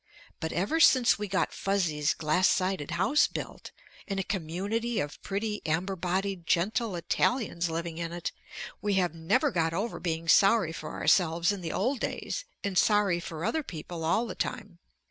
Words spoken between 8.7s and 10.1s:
we have never got over